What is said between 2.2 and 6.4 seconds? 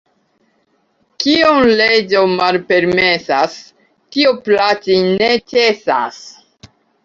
malpermesas, tio plaĉi ne ĉesas.